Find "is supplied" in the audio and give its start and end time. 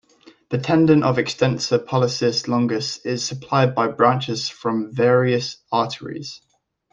3.05-3.75